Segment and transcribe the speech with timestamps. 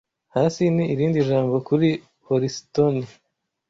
[0.33, 1.87] "Hasi" ni irindi jambo kuri
[2.27, 3.03] Holisitoni